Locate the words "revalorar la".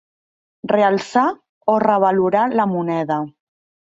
1.83-2.67